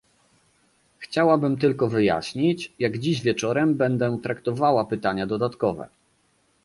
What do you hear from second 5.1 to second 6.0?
dodatkowe